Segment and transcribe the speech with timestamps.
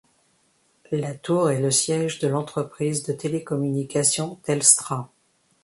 [0.89, 5.11] La tour est le siège de l'entreprise de télécommunications Telstra.